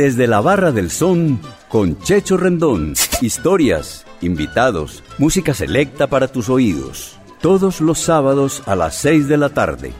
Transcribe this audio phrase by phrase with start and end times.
[0.00, 2.94] Desde la Barra del Son con Checho Rendón.
[3.20, 7.18] Historias, invitados, música selecta para tus oídos.
[7.42, 9.92] Todos los sábados a las 6 de la tarde.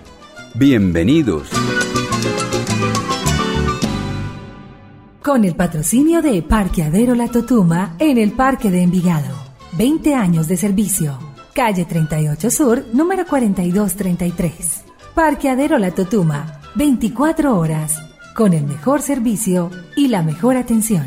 [0.55, 1.51] Bienvenidos.
[5.23, 9.37] Con el patrocinio de Parqueadero La Totuma en el Parque de Envigado.
[9.73, 11.19] 20 años de servicio.
[11.53, 14.81] Calle 38 Sur, número 4233.
[15.15, 16.63] Parqueadero La Totuma.
[16.75, 21.07] 24 horas con el mejor servicio y la mejor atención.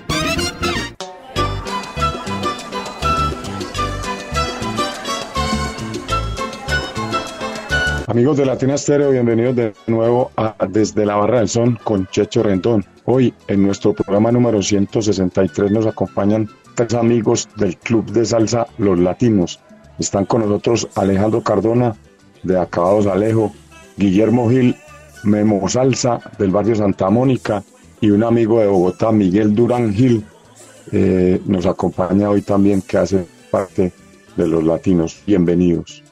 [8.11, 12.43] Amigos de Latina Estéreo, bienvenidos de nuevo a Desde la Barra del Son con Checho
[12.43, 12.83] Rendón.
[13.05, 18.99] Hoy en nuestro programa número 163 nos acompañan tres amigos del Club de Salsa Los
[18.99, 19.61] Latinos.
[19.97, 21.95] Están con nosotros Alejandro Cardona
[22.43, 23.53] de Acabados Alejo,
[23.95, 24.75] Guillermo Gil,
[25.23, 27.63] Memo Salsa del barrio Santa Mónica
[28.01, 30.25] y un amigo de Bogotá, Miguel Durán Gil,
[30.91, 33.93] eh, nos acompaña hoy también que hace parte
[34.35, 35.23] de Los Latinos.
[35.25, 36.03] Bienvenidos.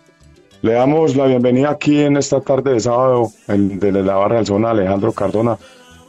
[0.61, 4.45] Le damos la bienvenida aquí en esta tarde de sábado en, desde la barra del
[4.45, 5.57] zona Alejandro Cardona,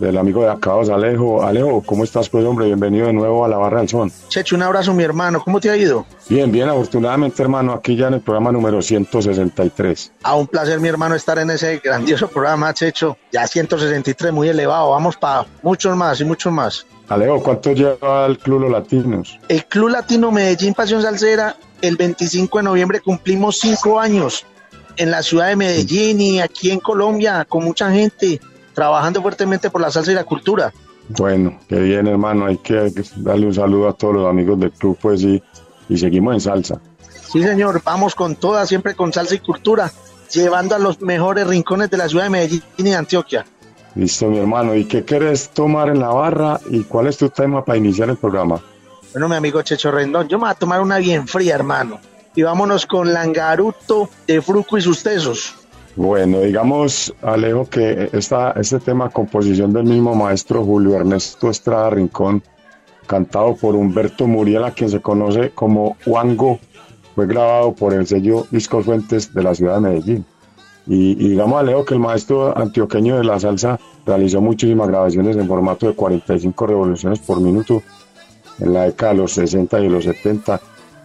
[0.01, 1.43] del amigo de Acabados Alejo.
[1.43, 2.67] Alejo, ¿cómo estás pues hombre?
[2.67, 4.11] Bienvenido de nuevo a la barra del son.
[4.29, 6.07] Checho, un abrazo mi hermano, ¿cómo te ha ido?
[6.29, 10.13] Bien, bien, afortunadamente hermano, aquí ya en el programa número 163.
[10.23, 14.91] A un placer mi hermano estar en ese grandioso programa, Checho, ya 163, muy elevado,
[14.91, 16.87] vamos para muchos más y muchos más.
[17.09, 19.39] Alejo, ¿cuánto lleva el Club Los Latinos?
[19.49, 24.47] El Club Latino Medellín Pasión Salsera el 25 de noviembre cumplimos cinco años
[24.97, 28.41] en la ciudad de Medellín y aquí en Colombia con mucha gente
[28.75, 30.73] trabajando fuertemente por la salsa y la cultura.
[31.09, 34.97] Bueno, qué bien hermano, hay que darle un saludo a todos los amigos del club
[35.01, 35.43] pues y,
[35.89, 36.81] y seguimos en salsa.
[37.33, 39.91] Sí señor, vamos con todas, siempre con salsa y cultura,
[40.33, 43.45] llevando a los mejores rincones de la ciudad de Medellín y de Antioquia.
[43.95, 47.65] Listo mi hermano, ¿y qué quieres tomar en la barra y cuál es tu tema
[47.65, 48.61] para iniciar el programa?
[49.13, 51.99] Bueno, mi amigo Checho Rendón, yo me voy a tomar una bien fría, hermano.
[52.37, 55.57] Y vámonos con Langaruto de Fruco y sus tesos.
[55.97, 62.43] Bueno, digamos, Alejo, que esta, este tema, composición del mismo maestro Julio Ernesto Estrada Rincón,
[63.07, 66.61] cantado por Humberto Muriel, a quien se conoce como Wango,
[67.15, 70.25] fue grabado por el sello Discos Fuentes de la ciudad de Medellín.
[70.87, 75.87] Y, digamos, Alejo, que el maestro antioqueño de la salsa realizó muchísimas grabaciones en formato
[75.87, 77.83] de 45 revoluciones por minuto
[78.61, 80.61] en la década de los 60 y los 70.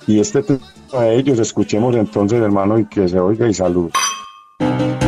[0.07, 0.61] Y este tema
[1.01, 3.91] de ellos, escuchemos entonces, hermano, y que se oiga y salud.
[4.59, 5.04] Muy chiquitico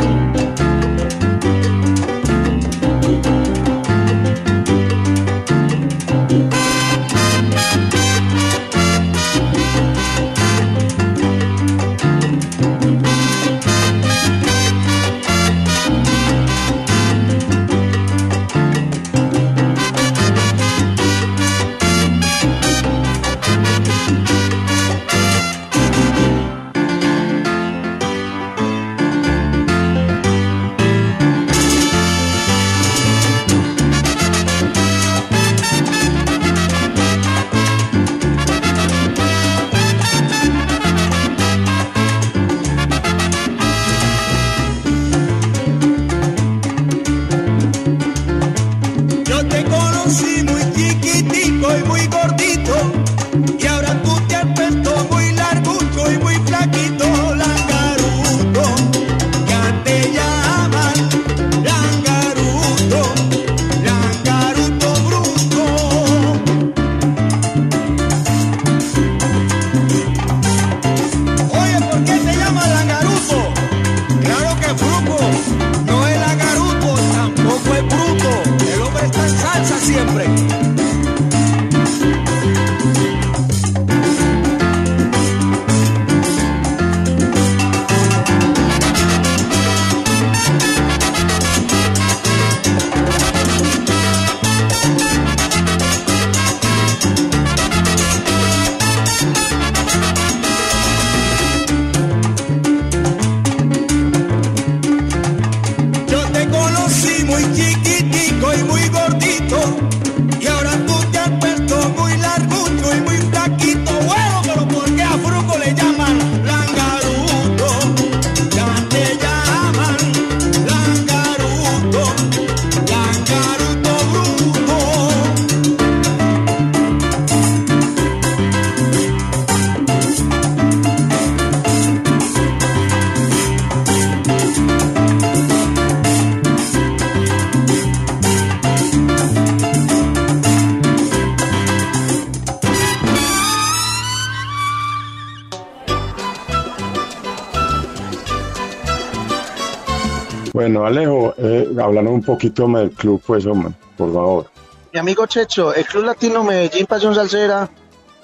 [150.58, 154.50] Bueno, Alejo, eh, hablando un poquito del club, pues, hombre, por favor.
[154.92, 157.70] Mi amigo Checho, el Club Latino Medellín Pasión Salsera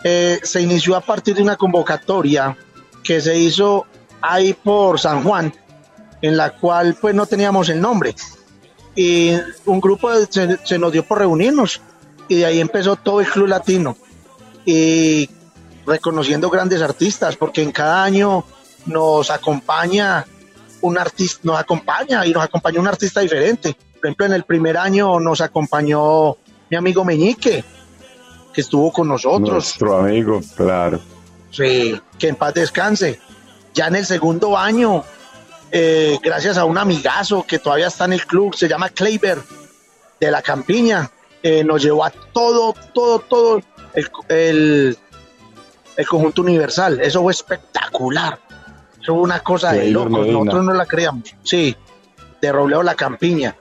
[0.03, 2.57] eh, se inició a partir de una convocatoria
[3.03, 3.85] que se hizo
[4.19, 5.53] ahí por San Juan,
[6.24, 8.15] en la cual pues no teníamos el nombre.
[8.95, 9.33] Y
[9.65, 11.81] un grupo se, se nos dio por reunirnos
[12.27, 13.95] y de ahí empezó todo el Club Latino.
[14.65, 15.29] Y
[15.86, 18.44] reconociendo grandes artistas, porque en cada año
[18.88, 20.25] nos acompaña
[20.83, 23.74] un artista nos acompaña y nos acompañó un artista diferente.
[23.74, 26.38] Por ejemplo, en el primer año nos acompañó
[26.69, 27.63] mi amigo Meñique,
[28.53, 29.50] que estuvo con nosotros.
[29.50, 31.00] Nuestro amigo, claro.
[31.51, 33.19] Sí, que en paz descanse.
[33.74, 35.03] Ya en el segundo año,
[35.71, 39.39] eh, gracias a un amigazo que todavía está en el club, se llama Kleiber,
[40.19, 41.09] de la Campiña,
[41.41, 43.62] eh, nos llevó a todo, todo, todo
[43.94, 44.97] el, el,
[45.95, 47.00] el conjunto universal.
[47.01, 48.39] Eso fue espectacular
[49.05, 51.35] fue una cosa de locos, nosotros no la creíamos.
[51.44, 51.75] Sí,
[52.41, 53.55] de Robleo La Campiña.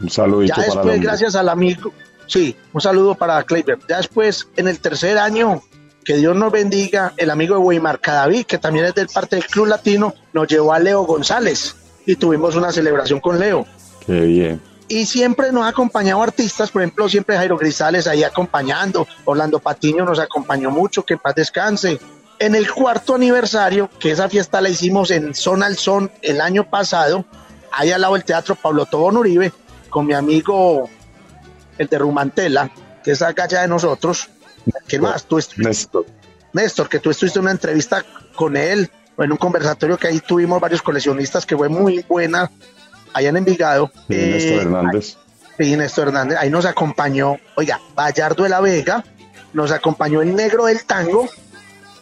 [0.00, 1.92] Un saludito ya después, gracias al amigo,
[2.26, 3.78] sí, un saludo para Kleiber.
[3.88, 5.62] Ya después, en el tercer año,
[6.04, 9.46] que Dios nos bendiga, el amigo de Weimar Cadaví, que también es del parte del
[9.46, 11.76] Club Latino, nos llevó a Leo González
[12.06, 13.66] y tuvimos una celebración con Leo.
[14.06, 14.62] Qué bien.
[14.88, 20.04] Y siempre nos ha acompañado artistas, por ejemplo, siempre Jairo Grisales ahí acompañando, Orlando Patiño
[20.04, 22.00] nos acompañó mucho, que en paz descanse,
[22.40, 26.68] en el cuarto aniversario, que esa fiesta la hicimos en Zona al Son el año
[26.68, 27.26] pasado,
[27.70, 29.52] ahí al lado del Teatro Pablo Tobón Uribe,
[29.90, 30.88] con mi amigo
[31.76, 32.70] el de Rumantela,
[33.04, 34.30] que es acá ya de nosotros.
[34.88, 35.24] ¿Qué más?
[35.24, 36.06] Tú Néstor.
[36.54, 38.04] Néstor, que tú estuviste en una entrevista
[38.34, 42.50] con él, en un conversatorio que ahí tuvimos varios coleccionistas, que fue muy buena,
[43.12, 43.92] allá en Envigado.
[44.08, 45.16] Sí, Néstor eh, Hernández.
[45.58, 46.38] Sí, Néstor Hernández.
[46.40, 49.04] Ahí nos acompañó, oiga, Bayardo de la Vega,
[49.52, 51.28] nos acompañó el negro del tango,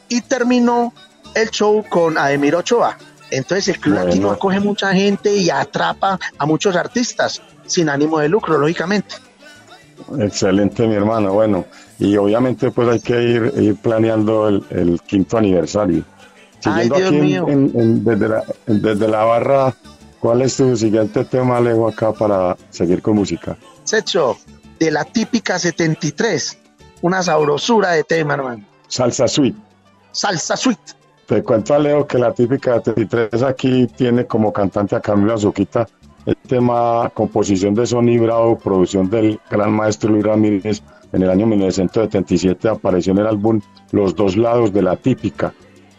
[0.08, 0.93] y terminó
[1.34, 2.96] el show con Ademir Ochoa.
[3.31, 8.28] Entonces el Club Latino acoge mucha gente y atrapa a muchos artistas sin ánimo de
[8.28, 9.16] lucro, lógicamente.
[10.19, 11.32] Excelente, mi hermano.
[11.32, 11.66] Bueno,
[11.99, 16.05] y obviamente pues hay que ir, planeando el, quinto aniversario.
[16.64, 17.46] Ay, Dios mío.
[17.49, 19.75] desde, la, desde, la, barra,
[20.19, 23.56] ¿cuál es tu siguiente tema, Alejo, acá para seguir con música?
[23.84, 24.38] Secho,
[24.78, 26.58] de la típica 73,
[27.02, 28.64] una sabrosura de tema, hermano.
[28.88, 29.68] Salsa Suite.
[30.19, 30.94] Salsa Suite.
[31.26, 35.87] Te cuento a Leo que la típica 33 aquí tiene como cantante a Camilo Azuquita
[36.26, 40.82] el tema composición de Sonny Bravo, producción del gran maestro Luis Ramírez.
[41.12, 43.61] En el año 1977 apareció en el álbum
[43.93, 45.55] Los dos lados de la típica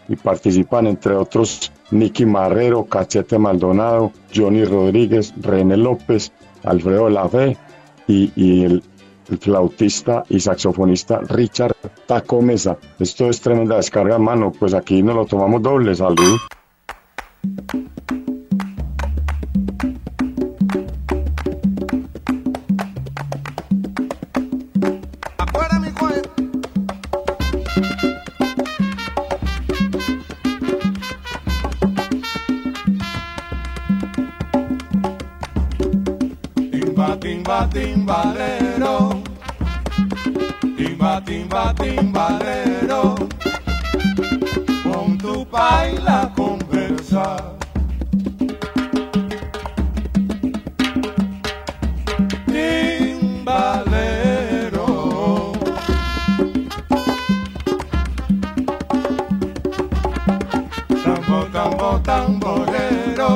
[0.10, 6.34] y participan entre otros Nicky Marrero, Cachete Maldonado, Johnny Rodríguez, René López,
[6.64, 7.56] Alfredo Lafe
[8.08, 8.84] y, y el
[9.30, 11.76] el flautista y saxofonista Richard
[12.06, 12.78] Taco Mesa.
[13.00, 14.52] Esto es tremenda descarga, mano.
[14.52, 15.96] Pues aquí nos lo tomamos doble.
[15.96, 16.40] Salud.
[37.20, 37.68] timba.
[37.70, 38.69] Timba,
[41.30, 43.16] timba, timbalero.
[44.84, 47.44] Con tu baila conversar.
[52.48, 53.70] Timbalero.
[61.04, 63.32] Tambo, tambo, tamborero.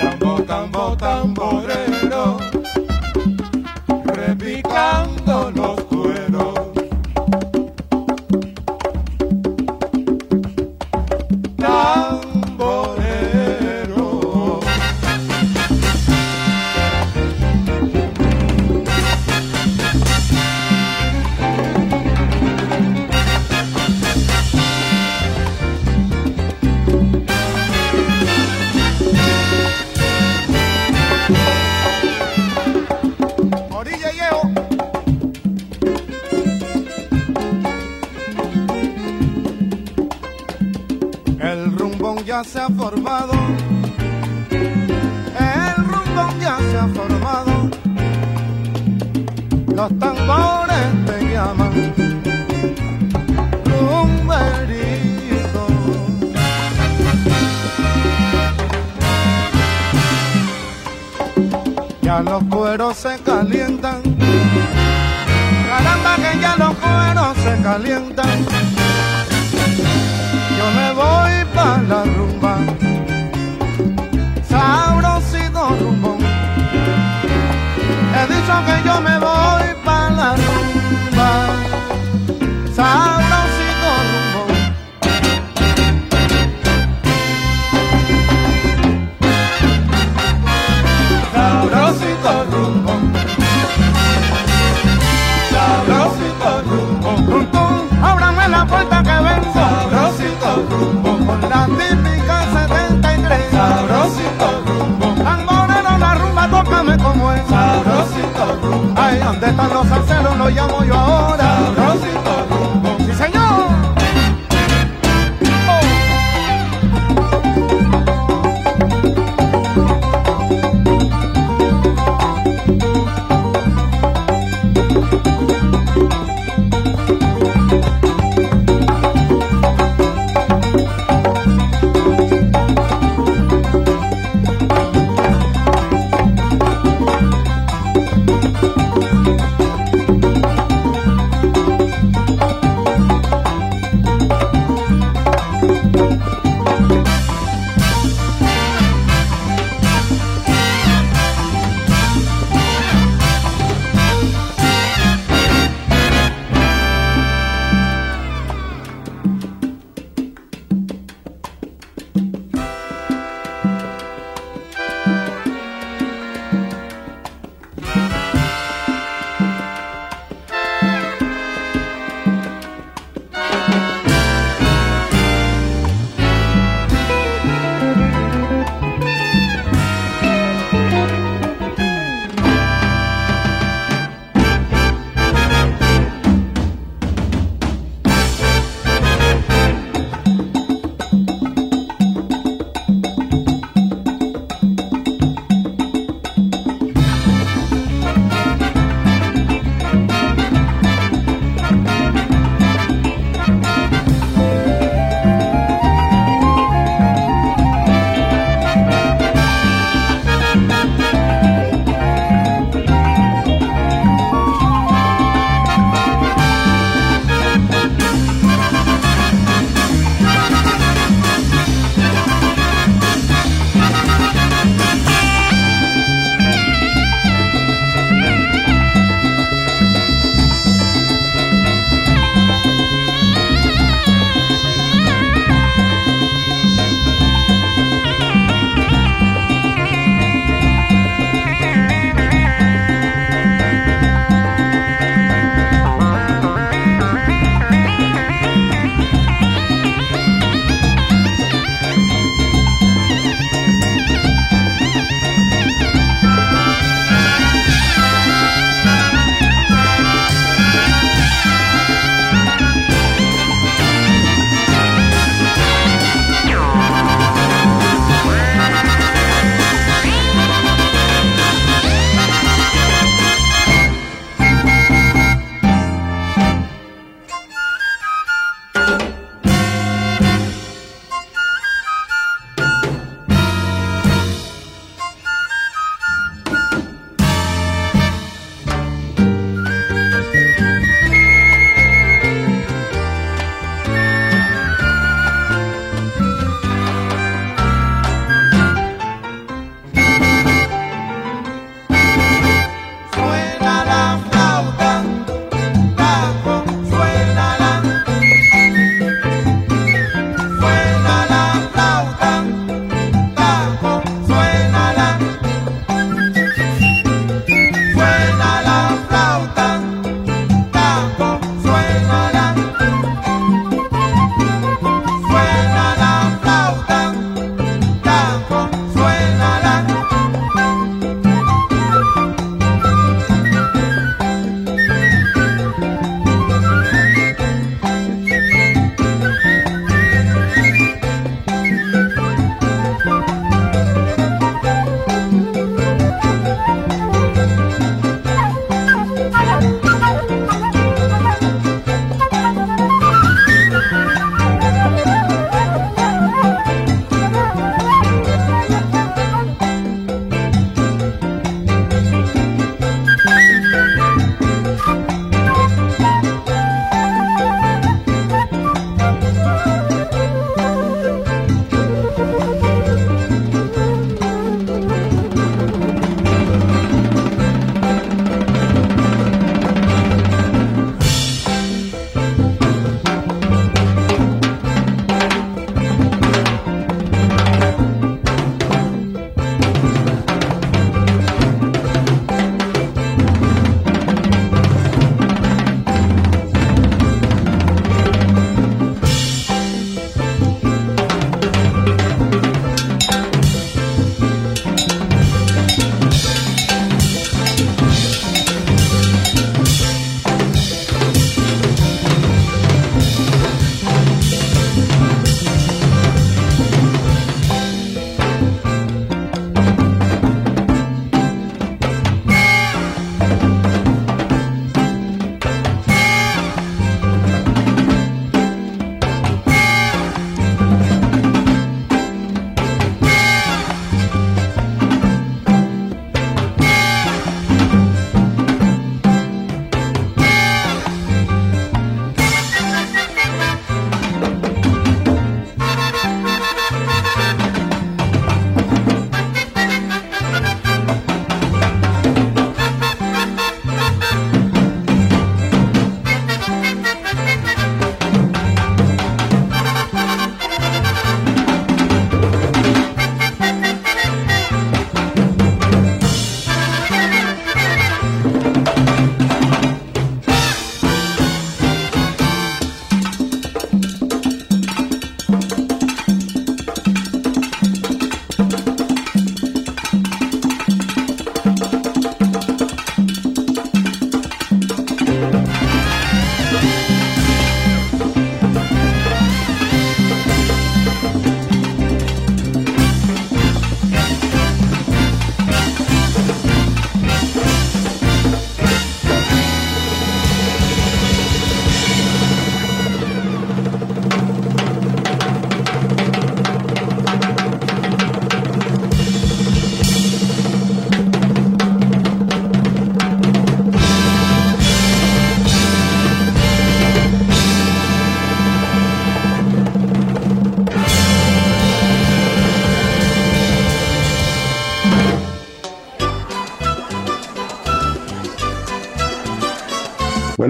[0.00, 2.63] Tambo, tambo, tamborero.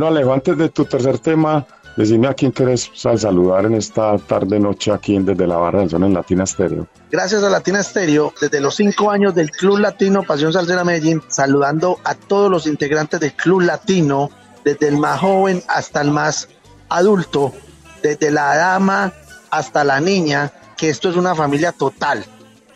[0.04, 4.92] Bueno, Alejo, antes de tu tercer tema, decime a quién quieres saludar en esta tarde-noche
[4.92, 6.86] aquí en Desde la Barra del Sol en Latina Estéreo.
[7.10, 12.00] Gracias a Latina Estéreo, desde los cinco años del Club Latino Pasión Salsera Medellín, saludando
[12.04, 14.28] a todos los integrantes del Club Latino,
[14.62, 16.50] desde el más joven hasta el más
[16.90, 17.54] adulto,
[18.02, 19.10] desde la dama
[19.50, 22.26] hasta la niña, que esto es una familia total,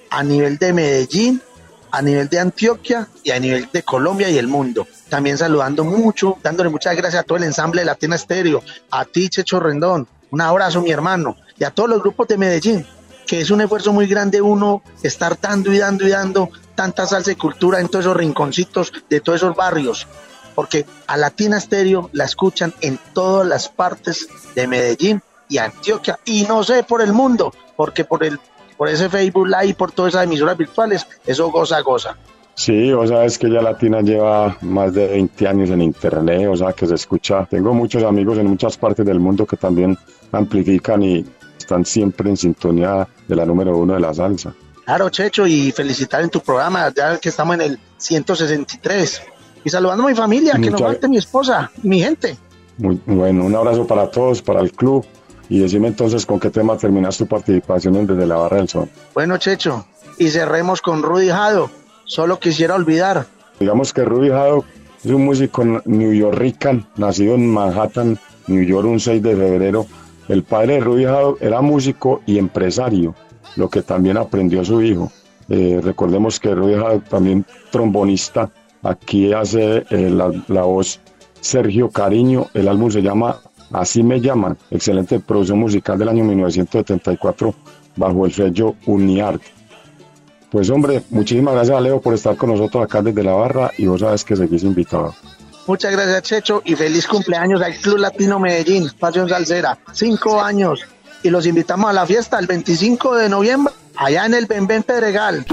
[0.09, 1.43] a nivel de Medellín,
[1.91, 4.87] a nivel de Antioquia y a nivel de Colombia y el mundo.
[5.09, 9.29] También saludando mucho, dándole muchas gracias a todo el ensamble de Latina Estéreo, a ti,
[9.29, 12.87] Checho Rendón, un abrazo, mi hermano, y a todos los grupos de Medellín,
[13.27, 17.33] que es un esfuerzo muy grande uno estar dando y dando y dando tanta salsa
[17.33, 20.07] y cultura en todos esos rinconcitos de todos esos barrios,
[20.55, 26.45] porque a Latina Estéreo la escuchan en todas las partes de Medellín y Antioquia, y
[26.45, 28.39] no sé por el mundo, porque por el
[28.79, 32.17] por ese Facebook Live, por todas esas emisoras virtuales, eso goza, goza.
[32.55, 36.57] Sí, o sea, es que ya Latina lleva más de 20 años en Internet, o
[36.57, 37.47] sea, que se escucha.
[37.47, 39.97] Tengo muchos amigos en muchas partes del mundo que también
[40.33, 41.25] amplifican y
[41.57, 44.55] están siempre en sintonía de la número uno de la salsa.
[44.85, 49.23] Claro, Checho, y felicitar en tu programa, ya que estamos en el 163.
[49.65, 52.37] Y saludando a mi familia, que nos falte mi esposa mi gente.
[52.79, 55.05] Muy bueno, un abrazo para todos, para el club.
[55.49, 58.89] Y decime entonces con qué tema terminas tu participación en Desde la Barra del Sol.
[59.15, 59.87] Bueno, Checho,
[60.19, 61.71] y cerremos con Rudy Jado
[62.09, 63.27] solo quisiera olvidar.
[63.61, 64.65] Digamos que Ruby Haddock
[65.05, 69.87] es un músico new yorkican, nacido en Manhattan, New York, un 6 de febrero.
[70.29, 73.15] El padre de Ruby Haddock era músico y empresario,
[73.57, 75.13] lo que también aprendió su hijo.
[75.49, 78.51] Eh, recordemos que Ruby Haddock también trombonista,
[78.83, 81.01] aquí hace eh, la, la, voz
[81.41, 83.39] Sergio Cariño, el álbum se llama
[83.73, 87.55] Así me llaman, excelente producción musical del año 1974
[87.97, 89.43] bajo el sello Uniart.
[90.51, 94.01] Pues hombre, muchísimas gracias Leo por estar con nosotros acá desde la barra y vos
[94.01, 95.15] sabes que seguís invitado.
[95.67, 100.81] Muchas gracias Checho y feliz cumpleaños al Club Latino Medellín, Pasión Salsera, cinco años
[101.23, 105.45] y los invitamos a la fiesta el 25 de noviembre allá en el Benben Pedregal.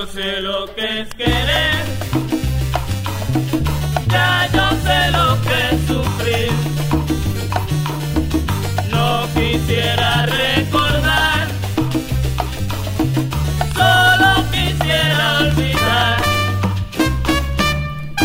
[0.00, 1.84] Yo sé lo que es querer.
[4.08, 6.52] Ya yo sé lo que es sufrir.
[8.90, 11.48] No quisiera recordar.
[13.74, 16.22] Solo quisiera olvidar.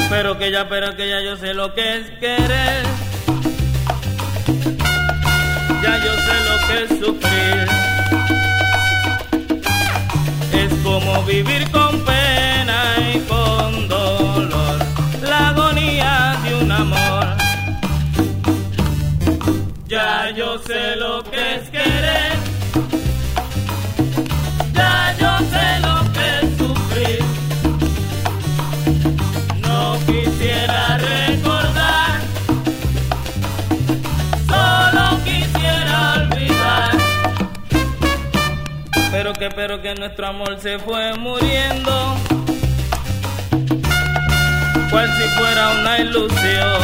[0.09, 2.83] Pero que ya, pero que ya yo sé lo que es querer.
[5.81, 8.02] Ya yo sé lo que es sufrir.
[10.93, 11.82] Es como vivir con
[39.95, 42.15] nuestro amor se fue muriendo,
[44.89, 46.81] cual si fuera una ilusión.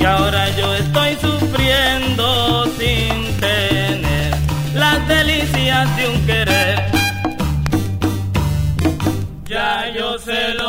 [0.00, 4.34] Y ahora yo estoy sufriendo sin tener
[4.74, 6.84] las delicias de un querer.
[9.44, 10.65] Ya yo sé lo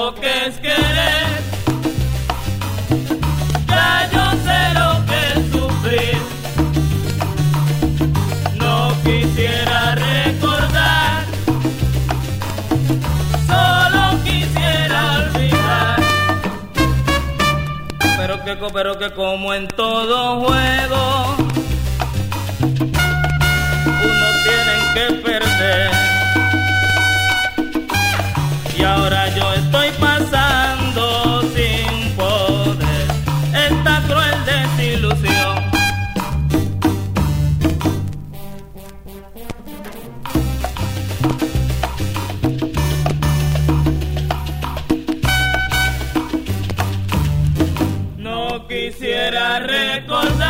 [18.56, 21.36] que, pero que como en todo juego,
[24.10, 25.92] uno tiene que perder.
[28.80, 29.47] Y ahora yo
[48.88, 50.47] quisiera recordar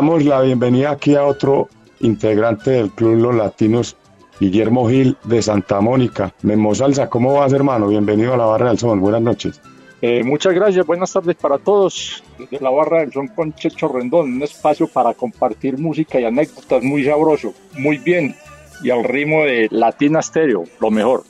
[0.00, 1.68] damos la bienvenida aquí a otro
[2.00, 3.98] integrante del Club Los Latinos,
[4.40, 6.32] Guillermo Gil de Santa Mónica.
[6.40, 7.88] Memo Salsa, ¿cómo vas, hermano?
[7.88, 8.98] Bienvenido a la Barra del Sol.
[8.98, 9.60] Buenas noches.
[10.00, 12.24] Eh, muchas gracias, buenas tardes para todos.
[12.38, 16.82] Desde la barra del Son con Checho Rendón, un espacio para compartir música y anécdotas
[16.82, 18.34] muy sabroso, muy bien,
[18.82, 21.24] y al ritmo de Latina Stereo, lo mejor.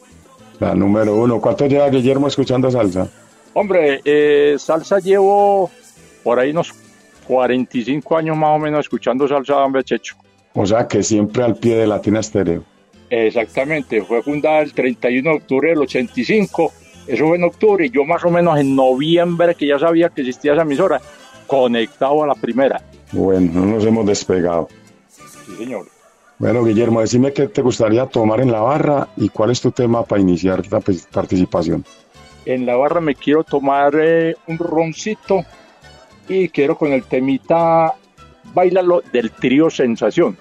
[0.61, 1.41] La número uno.
[1.41, 3.09] ¿Cuánto lleva Guillermo escuchando salsa?
[3.53, 5.73] Hombre, eh, salsa llevo
[6.23, 6.73] por ahí unos
[7.31, 10.16] 45 años más o menos escuchando salsa, hombre, Checho.
[10.53, 12.64] O sea que siempre al pie de Latina Estéreo.
[13.09, 16.73] Exactamente, fue fundada el 31 de octubre del 85,
[17.07, 20.23] eso fue en octubre, y yo más o menos en noviembre, que ya sabía que
[20.23, 21.01] existía esa emisora,
[21.47, 22.83] conectado a la primera.
[23.12, 24.69] Bueno, no nos hemos despegado.
[25.09, 25.87] Sí, señor.
[26.38, 30.05] Bueno, Guillermo, decime qué te gustaría tomar en la barra y cuál es tu tema
[30.05, 31.85] para iniciar la participación.
[32.45, 35.45] En la barra me quiero tomar eh, un roncito
[36.31, 37.93] y quiero con el temita
[38.55, 40.37] Bailalo del trío Sensación.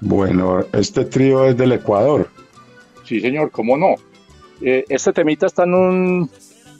[0.00, 2.28] Bueno, este trío es del Ecuador.
[3.04, 3.94] Sí, señor, cómo no.
[4.62, 6.30] Eh, este temita está en un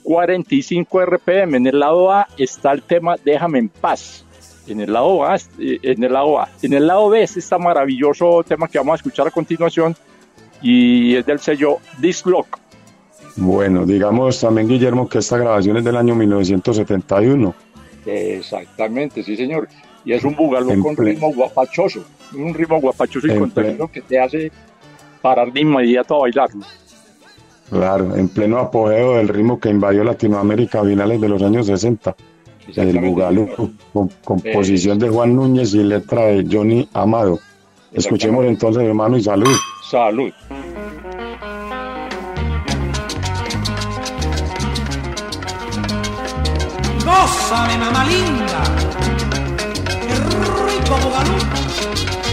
[0.03, 1.55] 45 RPM.
[1.55, 4.25] En el lado A está el tema Déjame en paz.
[4.67, 6.49] En el lado A, eh, en el lado A.
[6.61, 9.95] En el lado B es este maravilloso tema que vamos a escuchar a continuación
[10.63, 12.59] y es del sello Dislock.
[13.35, 17.53] Bueno, digamos también, Guillermo, que esta grabación es del año 1971.
[18.07, 19.67] Exactamente, sí, señor.
[20.05, 22.03] Y es un bugalú En con ritmo guapachoso.
[22.33, 24.51] Un ritmo guapachoso y En contenido que te hace
[25.21, 26.65] parar de inmediato a bailarlo.
[27.69, 32.15] Claro, en pleno apogeo del ritmo que invadió Latinoamérica a finales de los años 60.
[32.75, 33.49] El Bugalú,
[33.93, 37.39] con composición de Juan Núñez y letra de Johnny Amado.
[37.91, 39.55] Escuchemos entonces, hermano, y salud.
[39.89, 40.31] Salud.
[47.49, 48.61] Gózame, mamá linda.
[49.87, 50.15] Qué
[50.67, 52.26] rico bugalú.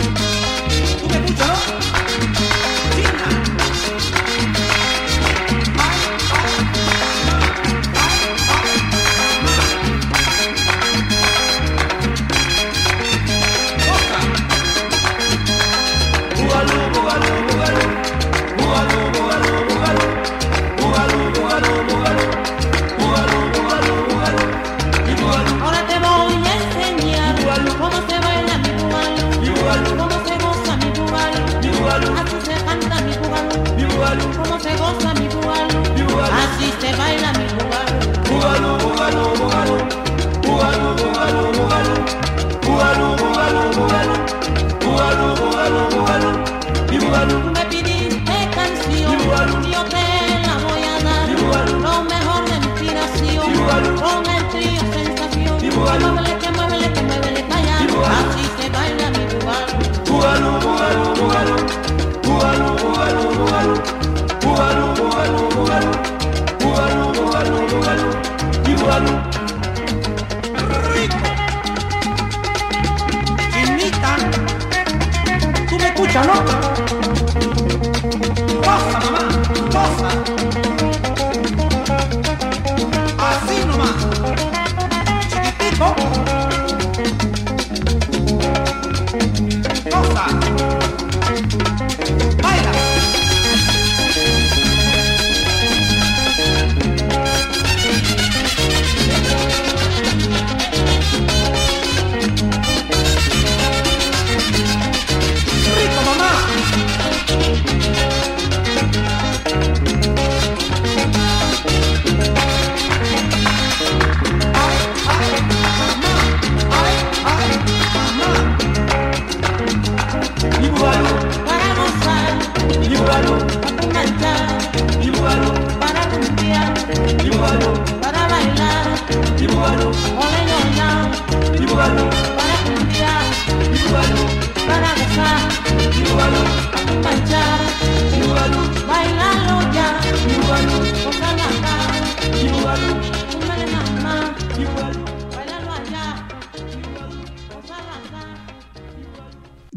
[76.14, 76.63] 小肉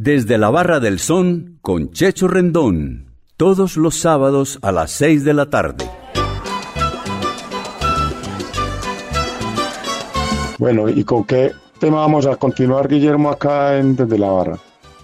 [0.07, 3.11] Desde la Barra del Son con Checho Rendón.
[3.35, 5.83] Todos los sábados a las 6 de la tarde.
[10.59, 14.57] Bueno, ¿y con qué tema vamos a continuar, Guillermo, acá en Desde la Barra?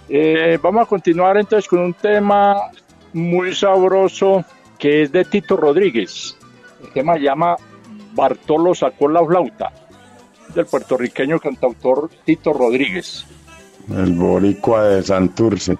[0.08, 2.56] Eh, vamos a continuar entonces con un tema
[3.12, 4.42] muy sabroso
[4.78, 6.34] que es de Tito Rodríguez.
[6.82, 7.56] El tema se llama
[8.14, 9.70] Bartolo sacó la flauta,
[10.54, 13.26] del puertorriqueño cantautor Tito Rodríguez.
[13.90, 15.76] El boricua de Santurce.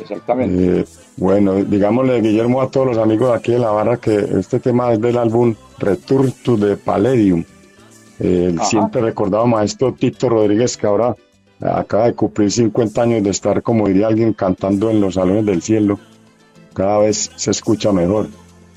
[0.00, 0.80] Exactamente.
[0.80, 0.84] Eh,
[1.16, 4.92] bueno, digámosle, Guillermo, a todos los amigos de aquí de la barra que este tema
[4.92, 7.44] es del álbum Return to the Palladium.
[8.20, 11.16] Eh, el siempre recordado maestro Tito Rodríguez, que ahora
[11.60, 15.62] acaba de cumplir 50 años de estar, como diría alguien, cantando en los salones del
[15.62, 15.98] cielo.
[16.74, 18.28] Cada vez se escucha mejor.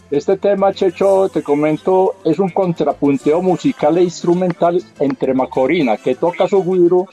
[0.10, 6.48] Este tema, Checho, te comento, es un contrapunteo musical e instrumental entre Macorina, que toca
[6.48, 7.08] su guiro,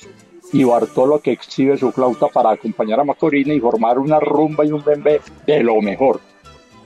[0.52, 4.72] y Bartolo, que exhibe su flauta para acompañar a Macorina y formar una rumba y
[4.72, 6.20] un bembe de lo mejor.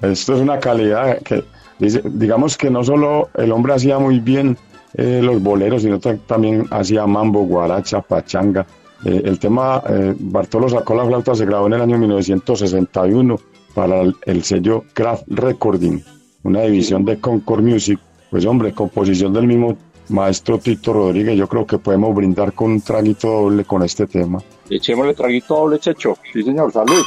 [0.01, 1.45] Esto es una calidad que,
[1.79, 4.57] digamos que no solo el hombre hacía muy bien
[4.95, 8.67] eh, los boleros, sino ta- también hacía mambo, guaracha, pachanga.
[9.05, 13.37] Eh, el tema eh, Bartolo sacó la flauta, se grabó en el año 1961
[13.75, 16.01] para el, el sello Craft Recording,
[16.43, 17.99] una división de Concord Music.
[18.31, 19.77] Pues hombre, composición del mismo
[20.13, 24.39] maestro Tito Rodríguez, yo creo que podemos brindar con un traguito doble con este tema.
[24.71, 26.17] Echémosle traguito doble, Checho.
[26.33, 27.03] Sí, señor, salud.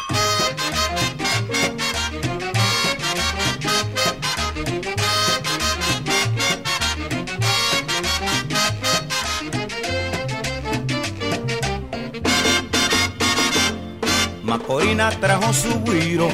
[14.44, 16.28] Macorina trajo su guiro,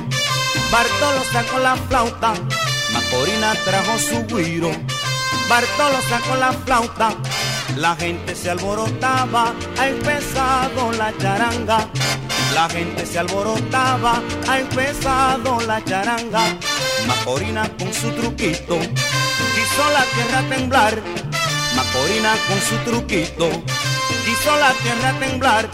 [0.72, 2.34] Bartolo sacó la flauta.
[2.94, 4.72] Macorina trajo su guiro,
[5.52, 7.14] Bartolo sacó la flauta.
[7.76, 11.90] La gente se alborotaba, ha empezado la charanga.
[12.54, 16.58] La gente se alborotaba, ha empezado la charanga.
[17.06, 21.02] Macorina con su truquito, quiso la tierra temblar.
[21.76, 23.50] Macorina con su truquito,
[24.24, 25.70] quiso la tierra temblar.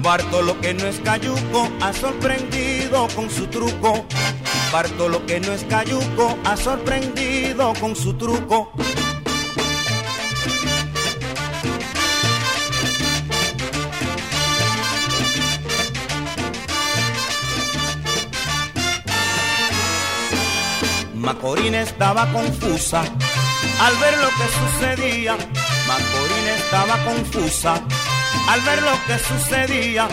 [0.00, 4.06] Bartolo que no es cayuco ha sorprendido con su truco.
[4.72, 8.72] Bartolo que no es cayuco ha sorprendido con su truco.
[21.14, 23.00] Macorina estaba confusa
[23.80, 25.36] al ver lo que sucedía.
[25.86, 27.74] Macorina estaba confusa
[28.48, 30.08] al ver lo que sucedía.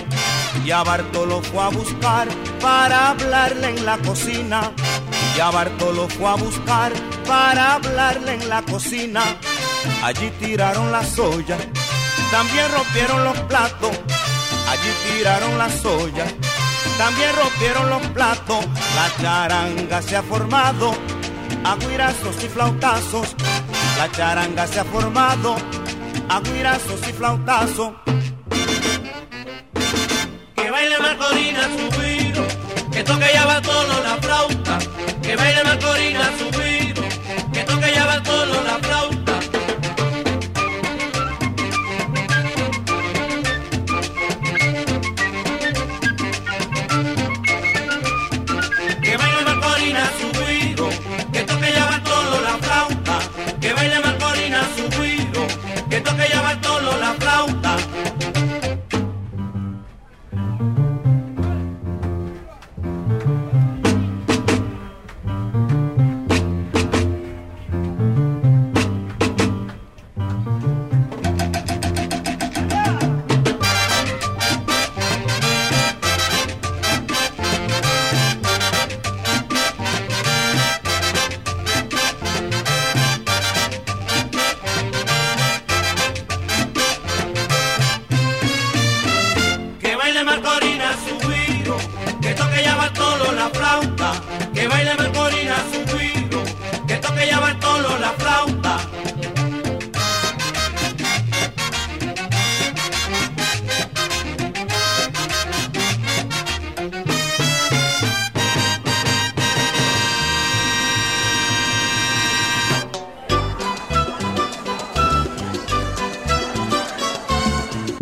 [0.64, 2.28] Y a Bartolo fue a buscar
[2.64, 4.72] para hablarle en la cocina.
[5.36, 6.94] Y a Bartolo fue a buscar
[7.28, 9.22] para hablarle en la cocina.
[10.02, 11.58] Allí tiraron la soya,
[12.32, 13.92] también rompieron los platos.
[14.70, 16.26] Allí tiraron la soya,
[16.98, 18.66] también rompieron los platos.
[18.96, 20.96] La charanga se ha formado,
[21.66, 23.36] aguirazos y flautazos.
[23.98, 25.58] La charanga se ha formado,
[26.30, 27.92] aguirazos y flautazos.
[30.56, 30.98] Que baile
[32.94, 34.78] que toque ya Bartolo la flauta.
[35.22, 37.04] Que baile Macorina su guiro,
[37.52, 38.83] que toque ya Bartolo la flauta.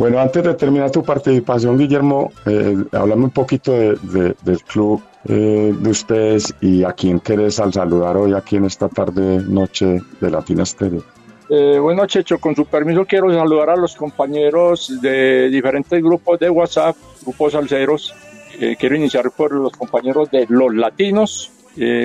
[0.01, 4.99] Bueno, antes de terminar tu participación, Guillermo, eh, háblame un poquito de- de- del club
[5.29, 9.99] eh, de ustedes y a quién querés al saludar hoy aquí en esta tarde noche
[10.19, 11.03] de Latina Estéreo.
[11.51, 16.49] Eh, bueno, Checho, con su permiso quiero saludar a los compañeros de diferentes grupos de
[16.49, 18.11] WhatsApp, grupos salseros.
[18.59, 21.51] Eh, quiero iniciar por los compañeros de Los Latinos,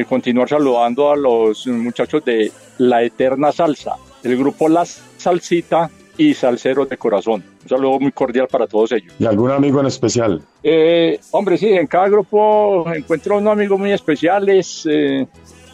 [0.06, 3.92] continuar saludando a los muchachos de La Eterna Salsa,
[4.22, 5.88] el grupo La Salsita
[6.18, 7.44] y Salseros de Corazón.
[7.62, 9.14] Un saludo muy cordial para todos ellos.
[9.18, 10.42] ¿Y algún amigo en especial?
[10.62, 15.26] Eh, hombre, sí, en cada grupo encuentro un amigo muy especial, es eh,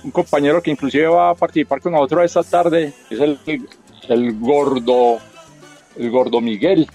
[0.05, 3.39] un compañero que inclusive va a participar con nosotros esta tarde, es el,
[4.09, 5.19] el gordo,
[5.97, 6.87] el gordo Miguel.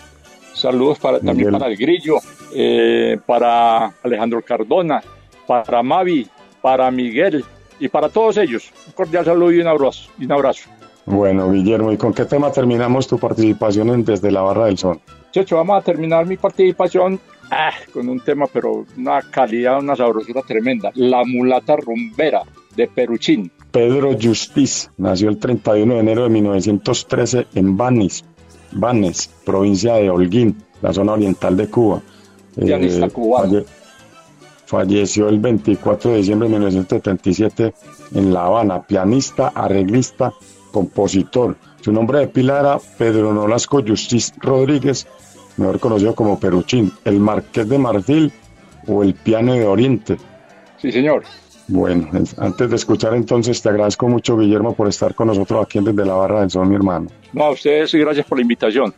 [0.53, 2.15] Saludos para, también para el Grillo,
[2.53, 5.03] eh, para Alejandro Cardona,
[5.45, 6.27] para Mavi,
[6.61, 7.45] para Miguel
[7.79, 8.71] y para todos ellos.
[8.87, 10.09] Un cordial saludo y un abrazo.
[10.17, 10.67] Y un abrazo.
[11.07, 14.99] Bueno, Guillermo, ¿y con qué tema terminamos tu participación en Desde la Barra del Sol?
[15.31, 17.17] Checho, vamos a terminar mi participación
[17.49, 20.91] ah, con un tema, pero una calidad, una sabrosura tremenda.
[20.95, 22.41] La mulata rumbera
[22.75, 23.49] de Peruchín.
[23.71, 28.25] Pedro Justiz nació el 31 de enero de 1913 en Banis,
[28.73, 32.01] Banes, provincia de Holguín, la zona oriental de Cuba.
[32.59, 33.45] Pianista cubano.
[33.47, 33.65] falle-
[34.65, 37.73] falleció el 24 de diciembre de 1977
[38.15, 40.33] en La Habana, pianista, arreglista,
[40.71, 41.55] compositor.
[41.81, 45.07] Su nombre de pila era Pedro Nolasco Justiz Rodríguez,
[45.57, 48.31] mejor conocido como Peruchín, el Marqués de Marfil
[48.87, 50.17] o el Piano de Oriente.
[50.81, 51.23] Sí, señor.
[51.69, 55.77] Bueno, es- antes de escuchar entonces te agradezco mucho Guillermo por estar con nosotros aquí
[55.79, 57.07] en Desde la Barra del Sol, mi hermano.
[57.33, 58.93] No, a ustedes y gracias por la invitación.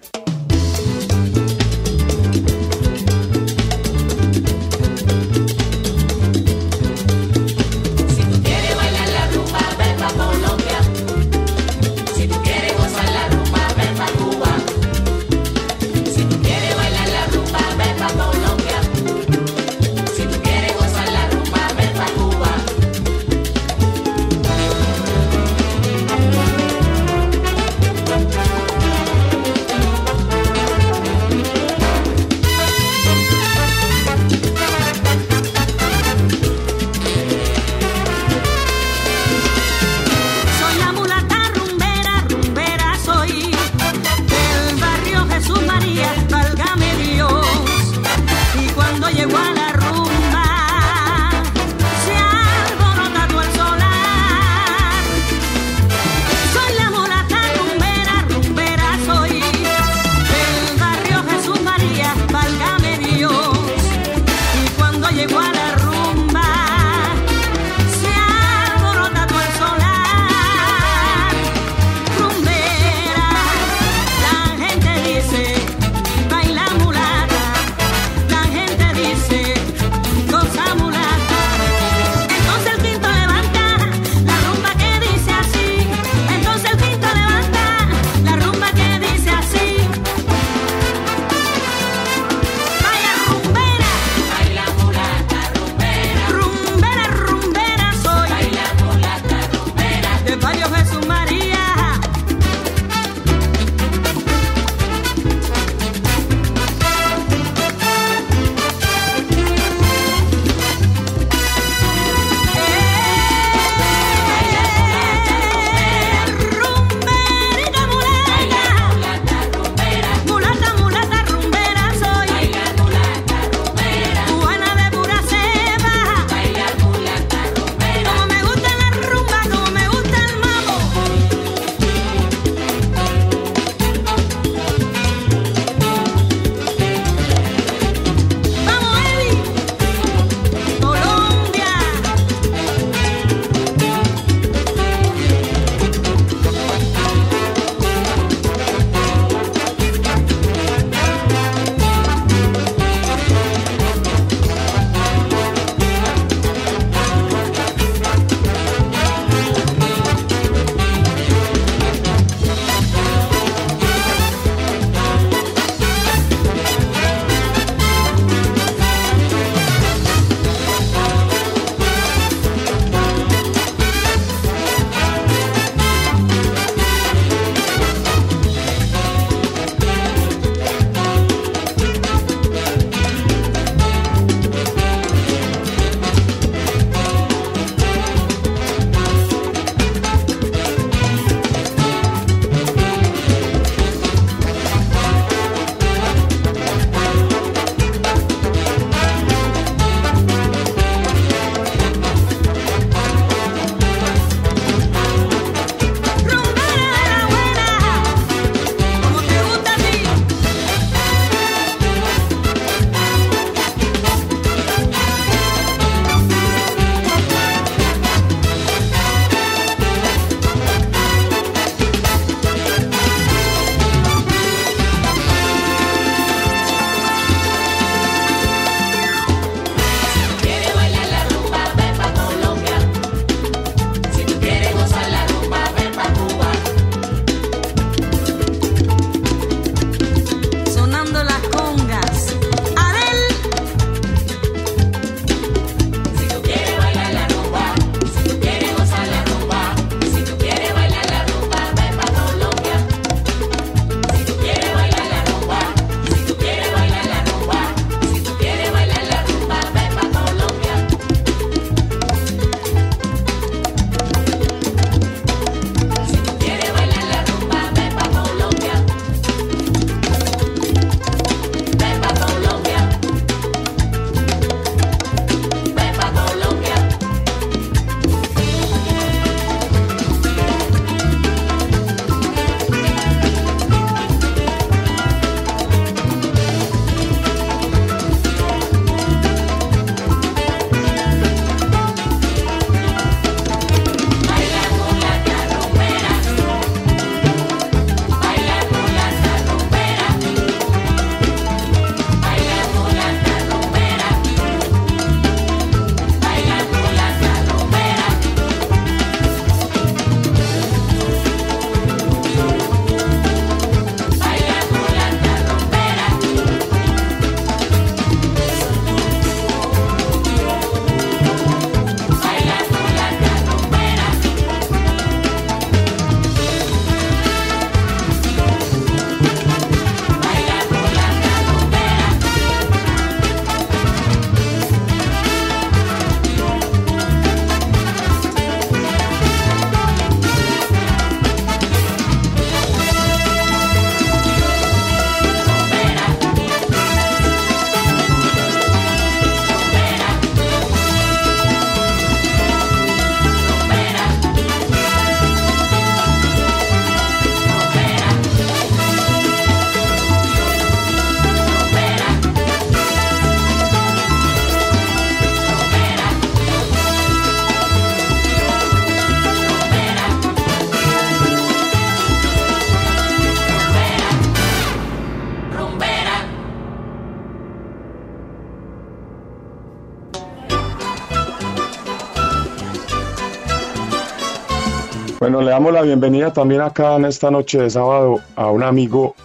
[385.40, 389.16] Le damos la bienvenida también acá en esta noche de sábado a un amigo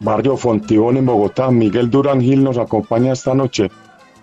[0.00, 1.50] Barrio Fontibón en Bogotá.
[1.50, 3.70] Miguel Durán Gil nos acompaña esta noche.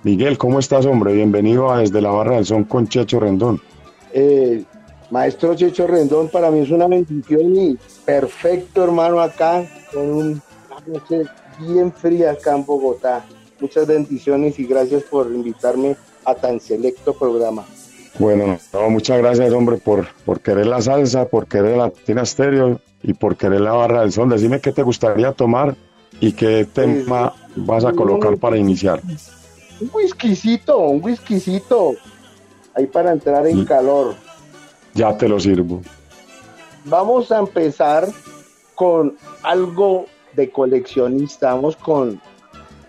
[0.01, 1.13] Miguel, ¿cómo estás, hombre?
[1.13, 3.61] Bienvenido a Desde la Barra del Son con Checho Rendón.
[4.11, 4.63] Eh,
[5.11, 9.63] maestro Checho Rendón, para mí es una bendición y perfecto, hermano, acá
[9.93, 10.41] con una
[10.87, 11.25] noche
[11.59, 13.23] bien fría acá en Bogotá.
[13.59, 17.65] Muchas bendiciones y gracias por invitarme a tan selecto programa.
[18.17, 22.79] Bueno, no, muchas gracias, hombre, por, por querer la salsa, por querer la Latina Stereo
[23.03, 24.29] y por querer la barra del son.
[24.29, 25.75] Decime qué te gustaría tomar
[26.19, 29.01] y qué tema vas a colocar para iniciar.
[29.79, 31.93] Un whiskycito, un whiskycito.
[32.75, 34.15] Ahí para entrar en calor.
[34.93, 35.81] Ya te lo sirvo.
[36.85, 38.07] Vamos a empezar
[38.75, 41.53] con algo de coleccionista.
[41.53, 42.21] Vamos con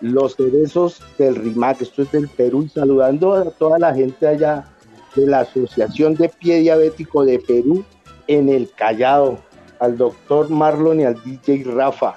[0.01, 1.81] los cerezos del RIMAC.
[1.81, 2.63] Esto es del Perú.
[2.63, 4.70] Y saludando a toda la gente allá
[5.15, 7.83] de la Asociación de Pie Diabético de Perú
[8.27, 9.39] en el Callao.
[9.79, 12.15] Al doctor Marlon y al DJ Rafa.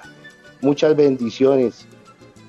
[0.61, 1.87] Muchas bendiciones.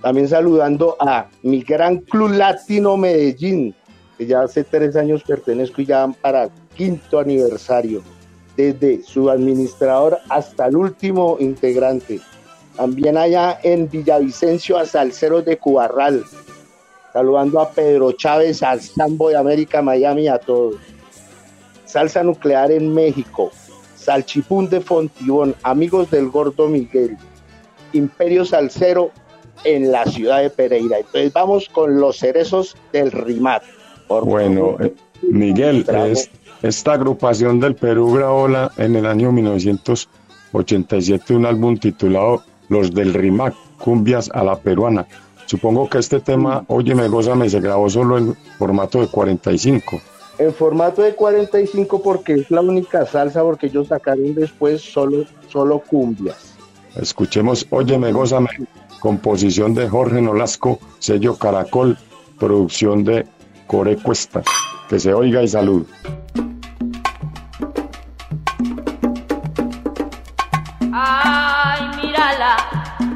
[0.03, 3.75] También saludando a mi gran club latino Medellín,
[4.19, 8.03] que ya hace tres años pertenezco y ya van para quinto aniversario,
[8.57, 12.21] desde su administrador hasta el último integrante.
[12.77, 16.25] También allá en Villavicencio a Salceros de Cubarral,
[17.21, 20.75] saludando a Pedro Chávez, al Sambo de América, Miami, a todos.
[21.87, 23.51] Salsa Nuclear en México,
[23.97, 27.17] Salchipún de Fontibón, amigos del Gordo Miguel,
[27.95, 29.13] Imperio Salcero
[29.65, 30.99] en la ciudad de Pereira.
[30.99, 33.63] Entonces vamos con los cerezos del RIMAT.
[34.09, 34.85] Por Bueno, favor.
[34.85, 36.29] eh, Miguel, es-
[36.63, 38.47] esta agrupación del Perú grabó
[38.77, 45.07] en el año 1987 un álbum titulado Los del Rimac, Cumbias a la Peruana.
[45.47, 50.01] Supongo que este tema, Óyeme, Gózame, se grabó solo en formato de 45.
[50.39, 55.79] En formato de 45 porque es la única salsa porque ellos sacaron después solo, solo
[55.79, 56.57] cumbias.
[56.97, 58.51] Escuchemos Óyeme, Gózame,
[59.01, 61.97] composición de Jorge Nolasco, sello Caracol,
[62.39, 63.25] producción de
[63.67, 64.45] Core Cuestas.
[64.89, 65.87] Que se oiga y salud.
[70.93, 72.57] Ay, mírala,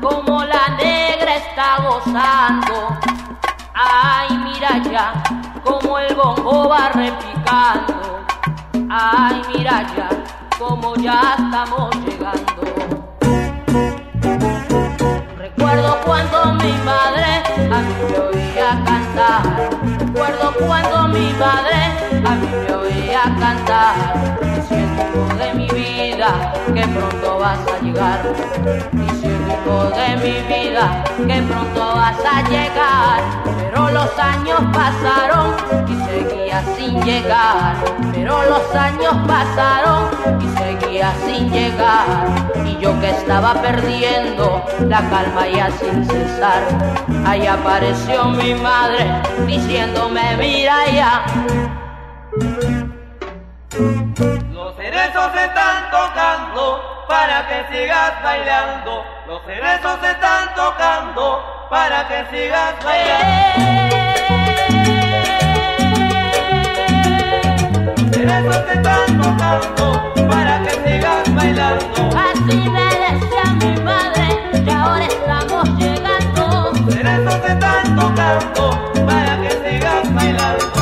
[0.01, 2.99] como la negra está gozando.
[3.75, 5.23] Ay, mira ya,
[5.65, 8.25] como el bongo va repicando.
[8.89, 10.09] Ay, mira ya,
[10.59, 12.63] como ya estamos llegando.
[15.37, 19.71] Recuerdo cuando mi madre a mí me oía cantar.
[19.99, 21.77] Recuerdo cuando mi madre
[22.27, 24.40] a mí me oía cantar.
[26.21, 28.21] Que pronto vas a llegar.
[28.93, 33.21] Hijo de mi vida que pronto vas a llegar.
[33.59, 35.57] Pero los años pasaron
[35.89, 37.77] y seguía sin llegar.
[38.13, 40.11] Pero los años pasaron
[40.41, 42.29] y seguía sin llegar.
[42.67, 46.63] Y yo que estaba perdiendo la calma ya sin cesar.
[47.25, 49.07] Ahí apareció mi madre
[49.47, 51.25] diciéndome, mira ya.
[54.53, 59.05] Los cerezos están tocando para que sigas bailando.
[59.27, 63.97] Los cerezos están tocando para que sigas bailando.
[67.97, 72.01] Los cerezos están tocando para que sigas bailando.
[72.29, 74.27] Así me decía mi madre
[74.67, 76.73] y ahora estamos llegando.
[76.73, 80.80] Los cerezos están tocando para que sigas bailando.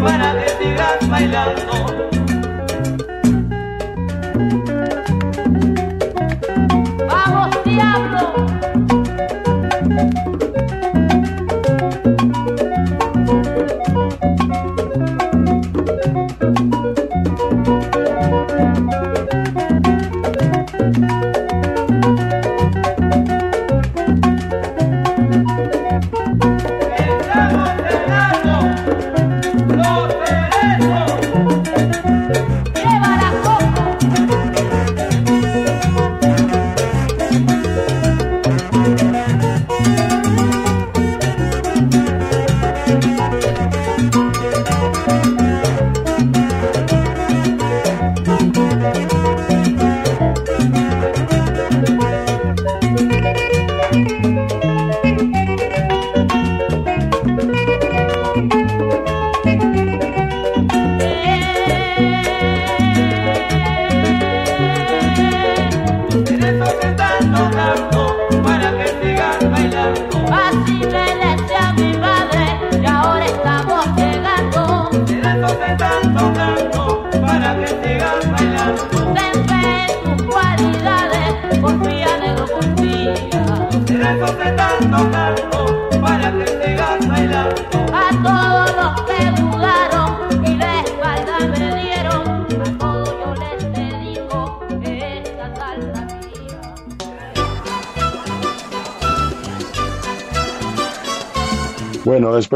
[0.00, 2.25] Para que sigas bailando.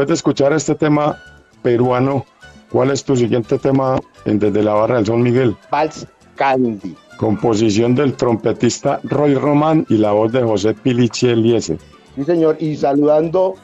[0.01, 1.21] Después de escuchar este tema
[1.61, 2.25] peruano,
[2.71, 5.55] ¿cuál es tu siguiente tema en Desde la Barra del Sol, Miguel?
[5.69, 6.95] Vals Candy.
[7.17, 11.77] Composición del trompetista Roy Román y la voz de José Pilichi Eliese.
[12.15, 12.57] Sí, señor.
[12.59, 13.55] Y saludando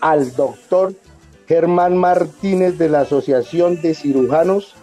[0.00, 0.94] al doctor
[1.48, 4.76] Germán Martínez de la Asociación de Cirujanos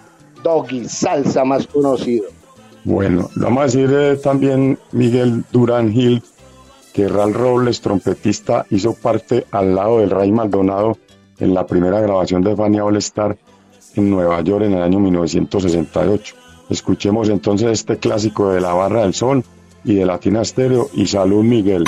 [0.43, 2.25] Doggy Salsa, más conocido.
[2.83, 6.21] Bueno, vamos a decir eh, también Miguel Durán Gil,
[6.97, 10.97] que Ral Robles, trompetista, hizo parte al lado del Ray Maldonado
[11.37, 13.37] en la primera grabación de Fania All Star
[13.95, 16.35] en Nueva York en el año 1968.
[16.71, 19.43] Escuchemos entonces este clásico de la Barra del Sol
[19.83, 21.83] y de Latina Stereo y salud Miguel.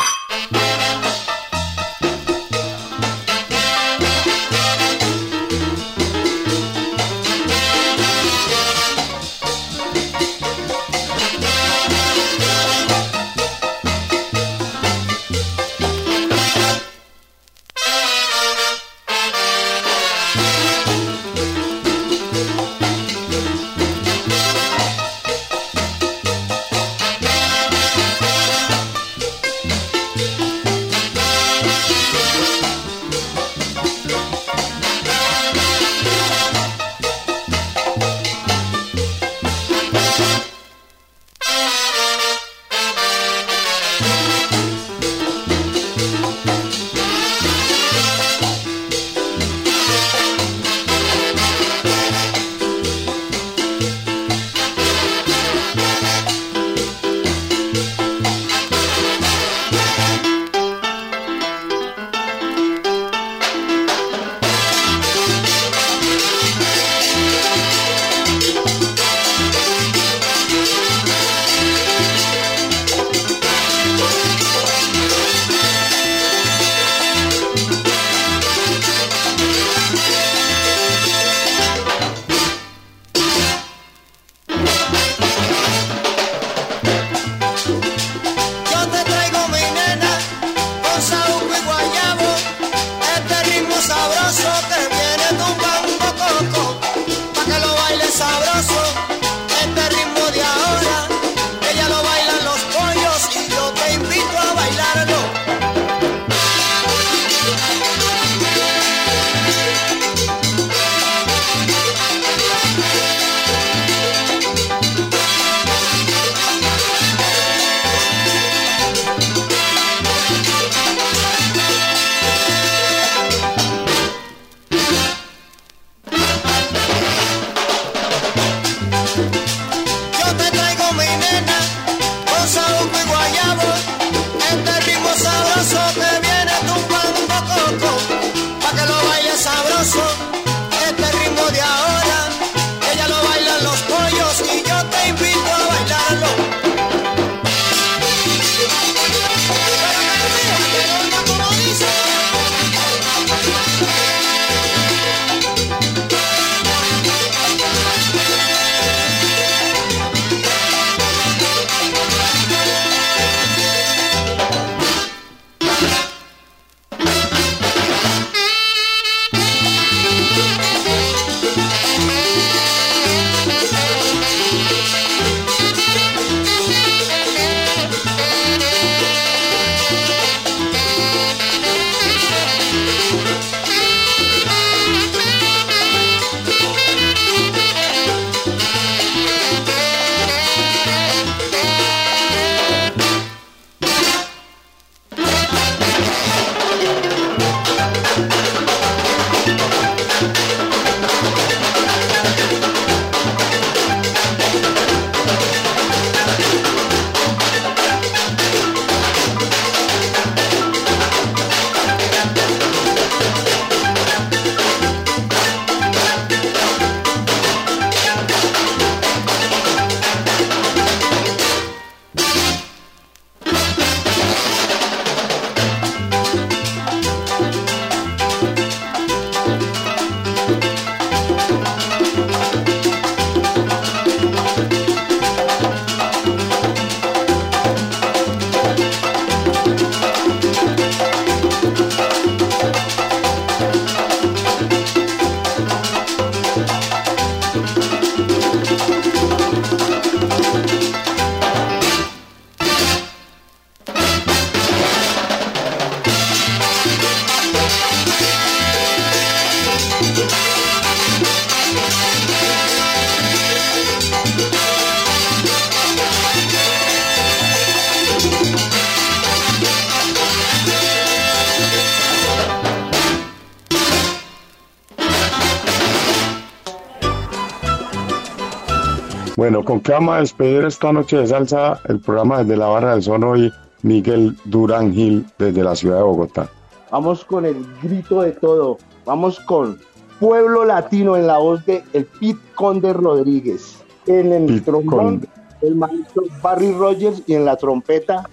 [279.50, 282.91] Bueno, ¿con qué vamos a despedir esta noche de salsa el programa desde la Barra
[282.91, 283.52] del Son hoy?
[283.82, 286.52] Miguel Durán Gil desde la ciudad de Bogotá.
[286.91, 288.78] Vamos con el grito de todo.
[289.06, 289.80] Vamos con
[290.20, 293.84] Pueblo Latino en la voz de el Pit Conde Rodríguez.
[294.06, 295.28] En el trombón, Conde.
[295.64, 298.30] el maestro Barry Rogers y en la trompeta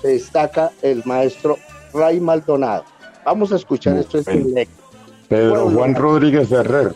[0.00, 1.58] se destaca el maestro
[1.92, 2.84] Ray Maldonado.
[3.26, 4.46] Vamos a escuchar Muy esto es bien.
[4.46, 4.82] directo.
[5.28, 6.08] Pedro Pueblo Juan Latino.
[6.08, 6.94] Rodríguez Ferrer,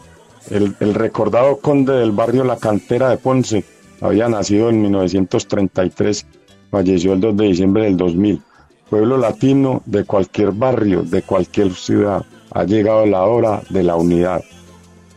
[0.50, 3.64] el, recordado conde del barrio La Cantera de Ponce,
[4.00, 6.26] había nacido en 1933,
[6.70, 8.42] falleció el 2 de diciembre del 2000.
[8.88, 14.42] Pueblo latino de cualquier barrio, de cualquier ciudad, ha llegado la hora de la unidad.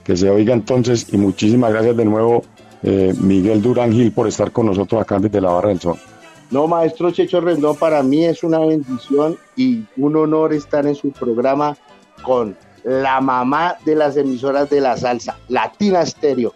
[0.04, 2.44] Que se oiga entonces y muchísimas gracias de nuevo
[2.84, 5.98] eh, Miguel Durán Gil por estar con nosotros acá desde la Barra del Sol.
[6.50, 11.12] No, maestro Checho Rendón, para mí es una bendición y un honor estar en su
[11.12, 11.78] programa
[12.24, 16.54] con la mamá de las emisoras de la salsa, Latina Stereo.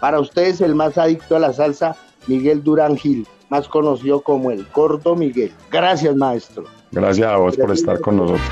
[0.00, 4.66] Para ustedes el más adicto a la salsa, Miguel Durán Gil, más conocido como el
[4.74, 5.52] Gordo Miguel.
[5.70, 6.64] Gracias, maestro.
[6.92, 8.42] Gracias a vos por estar con nosotros.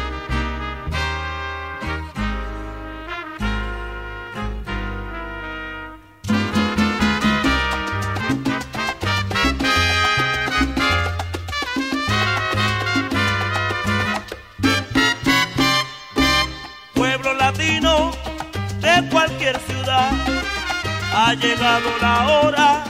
[21.19, 22.85] Ha llegado la hora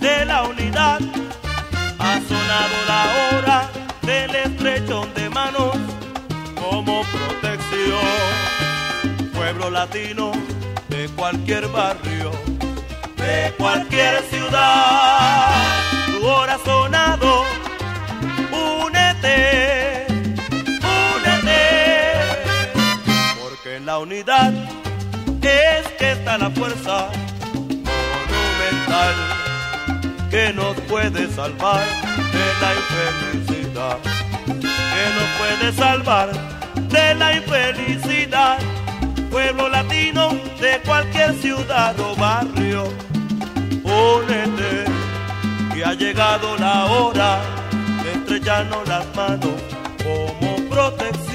[0.00, 0.98] de la unidad,
[1.96, 3.70] ha sonado la hora
[4.02, 5.76] del estrechón de manos
[6.60, 8.00] como protección.
[9.32, 10.32] Pueblo latino
[10.88, 12.32] de cualquier barrio,
[13.16, 15.52] de cualquier ciudad,
[16.06, 17.44] tu hora ha sonado,
[18.82, 20.06] únete,
[21.14, 21.60] únete.
[23.40, 24.52] Porque en la unidad
[25.42, 27.08] es que está la fuerza
[30.30, 31.80] que nos puede salvar
[32.36, 33.98] de la infelicidad,
[34.46, 36.28] que nos puede salvar
[36.88, 38.58] de la infelicidad.
[39.30, 40.30] Pueblo latino
[40.60, 42.84] de cualquier ciudad o barrio,
[43.84, 44.84] únete
[45.74, 47.40] que ha llegado la hora
[48.02, 49.60] de estrellarnos las manos
[50.02, 51.25] como protección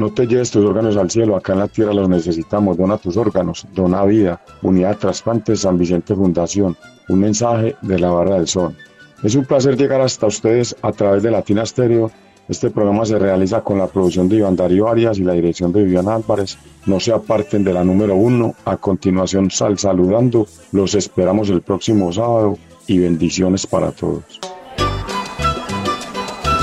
[0.00, 2.78] no te lleves tus órganos al cielo, acá en la tierra los necesitamos.
[2.78, 4.40] Dona tus órganos, dona vida.
[4.62, 6.76] Unidad Trasplantes San Vicente Fundación.
[7.08, 8.74] Un mensaje de la Barra del Sol.
[9.22, 12.10] Es un placer llegar hasta ustedes a través de Latina Stereo.
[12.48, 15.84] Este programa se realiza con la producción de Iván Darío Arias y la dirección de
[15.84, 16.56] Viviana Álvarez.
[16.86, 18.54] No se aparten de la número uno.
[18.64, 20.46] A continuación, sal saludando.
[20.72, 24.49] Los esperamos el próximo sábado y bendiciones para todos.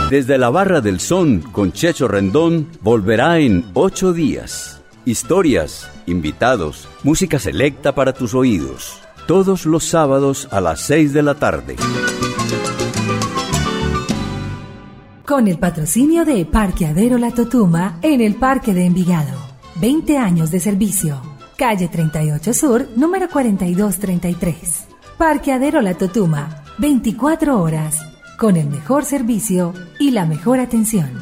[0.10, 4.82] Desde la Barra del Son con Checho Rendón volverá en ocho días.
[5.04, 9.02] Historias, invitados, música selecta para tus oídos.
[9.28, 11.76] Todos los sábados a las seis de la tarde.
[15.26, 19.38] Con el patrocinio de Parqueadero La Totuma en el Parque de Envigado.
[19.82, 21.22] 20 años de servicio.
[21.58, 24.86] Calle 38 Sur, número 4233.
[25.18, 26.64] Parqueadero La Totuma.
[26.78, 31.22] 24 horas con el mejor servicio y la mejor atención.